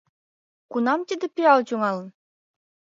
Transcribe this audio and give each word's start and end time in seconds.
Кунам 0.71 0.99
тиде 1.07 1.27
пиал 1.35 1.59
тӱҥалын?.. 1.67 2.07